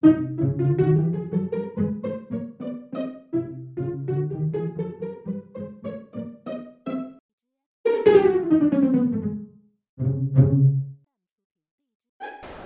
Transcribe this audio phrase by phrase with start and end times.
[0.00, 0.06] 大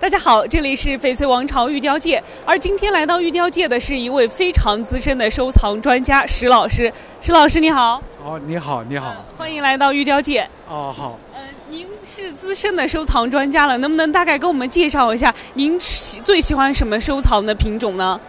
[0.09, 6.93] 家好，这里是翡翠王朝玉雕界，而今天来到玉雕界的是一位非常资深的收藏专家石老师。
[7.19, 10.47] 石老师你好，哦，你好，你好，欢迎来到玉雕界。
[10.73, 18.19] 哦，好，呃，您是资深的收藏专家了，能不能大概给我们介绍一下您喜最喜欢什么收藏的品种呢？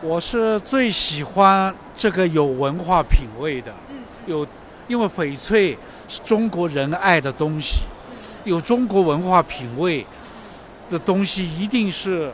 [0.00, 4.46] 我是最喜欢这个有文化品位的，嗯有，
[4.86, 5.76] 因为翡翠
[6.06, 7.80] 是中国人爱的东西，
[8.44, 10.06] 有中国文化品位
[10.88, 12.32] 的东西一定是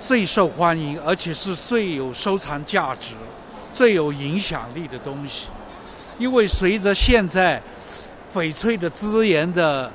[0.00, 3.14] 最受欢迎，而且是最有收藏价值、
[3.72, 5.48] 最有影响力的东西。
[6.18, 7.60] 因为随着现在
[8.36, 9.90] 翡翠的资源的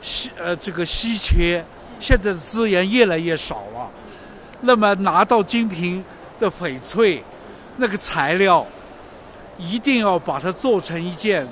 [0.00, 1.64] 稀呃这个稀缺，
[2.00, 3.88] 现在的资源越来越少了，
[4.62, 6.04] 那么拿到精品
[6.40, 7.22] 的翡翠
[7.76, 8.66] 那个材料，
[9.56, 11.46] 一定要把它做成一件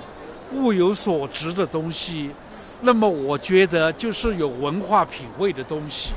[0.53, 2.33] 物有所值的东西。
[2.81, 6.11] 那么我觉得就是有文化品味的东西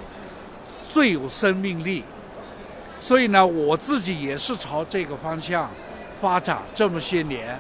[0.90, 2.04] 最有生命力。
[3.00, 5.70] 所以呢，我自己也是朝这个方向
[6.20, 7.60] 发展这么些年。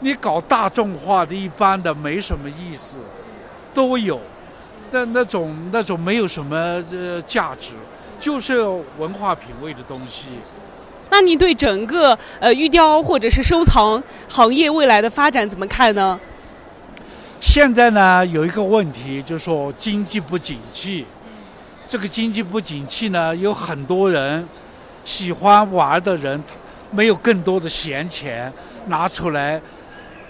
[0.00, 2.98] 你搞大众化的，一般的没什么意思，
[3.72, 4.20] 都有，
[4.90, 7.72] 那那种那种没有什么呃价值，
[8.20, 8.60] 就是
[8.98, 10.30] 文化品味的东西。
[11.10, 16.18] 那你对整个呃玉雕或者是收藏行业未来的发展怎么看呢？
[17.40, 21.06] 现在呢，有一个问题，就是说经济不景气。
[21.88, 24.46] 这个经济不景气呢，有很多人
[25.04, 26.42] 喜欢玩的人，
[26.90, 28.52] 没有更多的闲钱
[28.86, 29.60] 拿出来。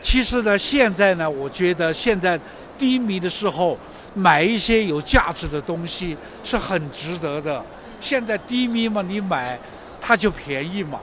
[0.05, 2.39] 其实呢，现在呢，我觉得现在
[2.77, 3.77] 低迷的时候，
[4.13, 7.65] 买一些有价值的东西是很值得的。
[8.01, 9.59] 现在低迷嘛，你买
[9.99, 11.01] 它就便宜嘛。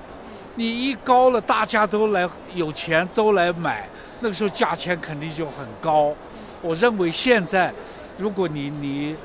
[0.54, 6.14] 你一高了，大家都来有钱都来买，那个时候价钱肯定就很高。
[6.62, 7.74] 我认为现在，
[8.20, 9.16] 如果你你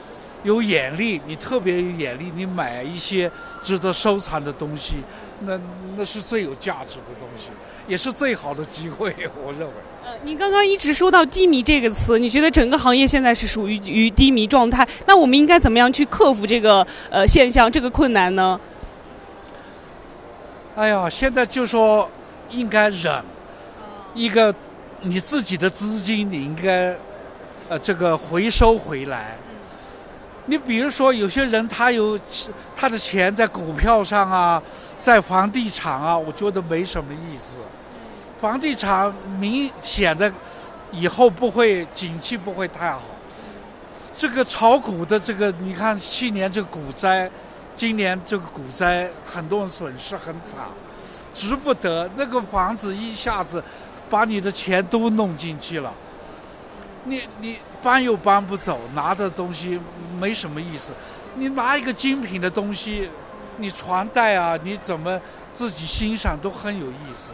[0.45, 3.31] 有眼力，你特别有眼力，你买一些
[3.63, 4.97] 值得收藏的东西，
[5.41, 5.59] 那
[5.97, 7.49] 那是最有价值的东西，
[7.89, 9.15] 也是最好的机会。
[9.45, 9.75] 我认为。
[10.05, 14.87] 呃，你刚刚一直说到低迷这个词，你觉得整个行业现在是属于于低迷状态？
[15.07, 18.61] 那我们应该怎么样去克服这个呃现象、这个困难呢？
[20.77, 22.09] 哎呀，现在就说
[22.51, 23.25] 应该忍，
[24.15, 24.55] 一个
[25.01, 26.95] 你自己的资金你应该
[27.69, 29.37] 呃这个回收回来。
[30.47, 32.19] 你比如说，有些人他有
[32.75, 34.63] 他的钱在股票上啊，
[34.97, 37.59] 在房地产啊，我觉得没什么意思。
[38.41, 40.33] 房地产明显的
[40.93, 43.01] 以后不会景气不会太好。
[44.15, 47.29] 这个炒股的这个，你看去年这个股灾，
[47.75, 50.61] 今年这个股灾，很多人损失很惨，
[51.35, 52.09] 值不得。
[52.17, 53.63] 那个房子一下子
[54.09, 55.93] 把你的钱都弄进去了，
[57.05, 59.79] 你你搬又搬不走，拿的东西
[60.19, 60.93] 没什么意思。
[61.37, 63.09] 你拿一个精品的东西，
[63.59, 65.21] 你传代啊，你怎么
[65.55, 67.31] 自己欣赏都很有意思。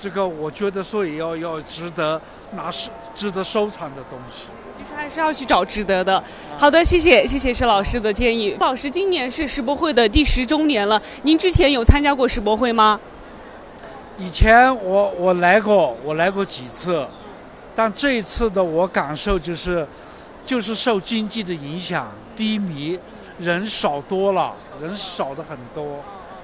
[0.00, 2.20] 这个我觉得，所以要要值得
[2.52, 4.44] 拿收值得收藏的东西。
[4.78, 6.22] 就是还是要去找值得的。
[6.56, 8.56] 好的，谢谢谢谢石老师的建议。
[8.60, 13.00] 老师，今年是世博会的第十周年了，您之前有参加过世博会吗？
[14.18, 17.04] 以前我我来过，我来过几次，
[17.74, 19.86] 但这一次的我感受就是，
[20.44, 22.98] 就是受经济的影响低迷，
[23.38, 26.00] 人少多了，人少的很多，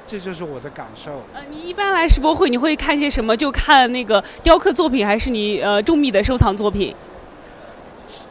[0.06, 1.22] 这就是我的感受。
[1.34, 3.36] 呃，你一般来世博会你会看些什么？
[3.36, 6.94] 就看那个雕刻作品，还是你呃中意的收藏作品？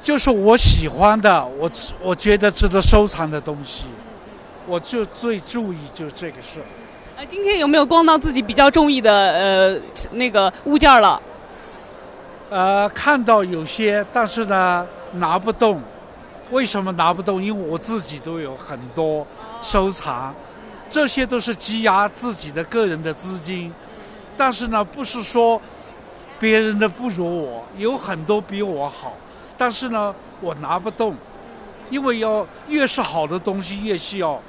[0.01, 1.69] 就是我喜欢的，我
[2.01, 3.85] 我觉得值得收藏的东西，
[4.65, 6.65] 我就最注意就这个事儿。
[7.17, 9.79] 呃，今天有没有逛到自己比较中意的呃
[10.13, 11.21] 那个物件了？
[12.49, 15.81] 呃，看到有些，但是呢拿不动。
[16.49, 17.43] 为什么拿不动？
[17.43, 19.27] 因为我自己都有很多
[19.61, 20.33] 收藏，
[20.89, 23.73] 这些都是积压自己的个人的资金。
[24.37, 25.61] 但是呢，不是说
[26.39, 29.11] 别人的不如我，有很多比我好，
[29.57, 31.15] 但是呢，我拿不动，
[31.89, 34.41] 因为要越是好的东西，越需要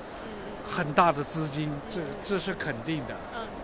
[0.65, 3.17] 很大的资金，这这是肯定的。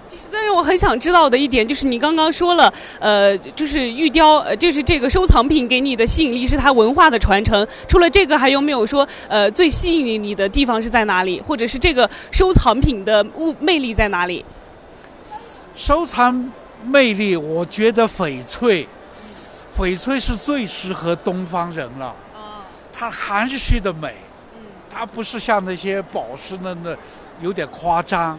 [0.07, 7.67] 其实，但是我很想知道的一点就是，你刚刚说了，呃，就是玉雕，呃，就是这个收藏品给你的吸引力是它文化的传承。
[7.89, 14.45] 除了这个，还有没有说，呃，最吸引你的地方是在哪里，或者是这个收藏品的物魅力在哪里？
[15.75, 16.53] 收藏
[16.85, 18.87] 魅力，我觉得翡翠，
[19.77, 22.15] 翡翠是最适合东方人了。
[22.93, 24.15] 它含蓄的美，
[24.89, 26.95] 它不是像那些宝石那那
[27.41, 28.39] 有点夸张。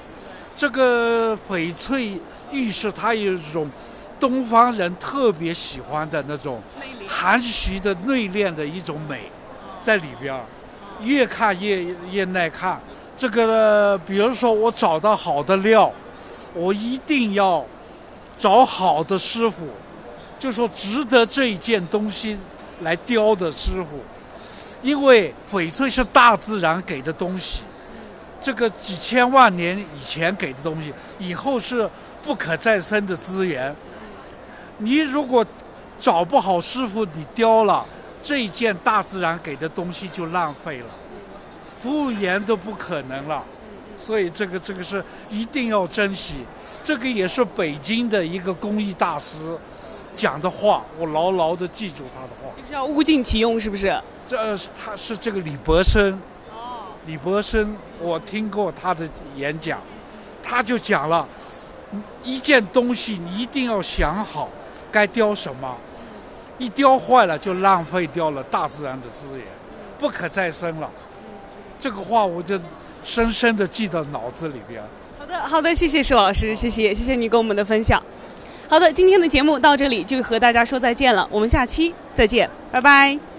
[0.57, 2.19] 这个翡翠
[2.51, 3.69] 玉石，它有一种
[4.19, 6.61] 东方人特别喜欢的那种
[7.07, 9.29] 含蓄的内敛的一种美
[9.81, 10.41] 在里边儿，
[11.01, 12.79] 越看越越耐看。
[13.17, 15.91] 这个比如说我找到好的料，
[16.53, 17.65] 我一定要
[18.37, 19.67] 找好的师傅，
[20.39, 22.37] 就说值得这一件东西
[22.81, 24.03] 来雕的师傅，
[24.81, 27.63] 因为翡翠是大自然给的东西。
[28.45, 31.89] 这个几千万年以前给的东西，以后是
[32.21, 33.75] 不可再生的资源。
[34.77, 35.43] 你如果
[35.97, 37.83] 找不好师傅，你雕了
[38.21, 40.85] 这一件大自然给的东西就浪费了，
[41.75, 43.43] 服务员都不可能了。
[43.97, 46.35] 所以这个这个是一定要珍惜。
[46.83, 49.57] 这个也是北京的一个工艺大师
[50.15, 52.53] 讲的话，我牢牢的记住他的话。
[52.61, 53.99] 就是要物尽其用，是不是？
[54.27, 56.21] 这是他是这个李伯生。
[57.05, 59.79] 李伯生，我听过他的演讲，
[60.43, 61.27] 他就讲了，
[62.23, 64.49] 一件东西你一定要想好
[64.91, 65.75] 该雕什么，
[66.57, 69.45] 一雕坏了就浪费掉了大自然的资源，
[69.99, 70.89] 不可再生了。
[71.77, 72.59] 这个话我就
[73.03, 74.81] 深深的记到脑子里边。
[75.19, 78.01] 好的，好的，谢谢施老师，谢谢，谢谢你跟我们的分享。
[78.67, 83.34] 好的，今天的节目到这里就和大家说再见了，我们下期再见，拜拜。